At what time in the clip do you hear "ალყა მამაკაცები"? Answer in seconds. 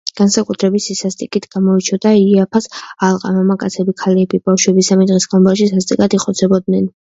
3.09-3.97